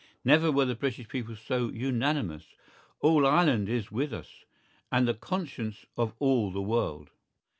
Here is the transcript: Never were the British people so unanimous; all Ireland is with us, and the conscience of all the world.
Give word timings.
Never 0.25 0.51
were 0.51 0.65
the 0.65 0.73
British 0.73 1.07
people 1.07 1.35
so 1.35 1.69
unanimous; 1.69 2.55
all 3.01 3.27
Ireland 3.27 3.69
is 3.69 3.91
with 3.91 4.11
us, 4.15 4.45
and 4.91 5.07
the 5.07 5.13
conscience 5.13 5.85
of 5.95 6.15
all 6.17 6.49
the 6.49 6.59
world. 6.59 7.11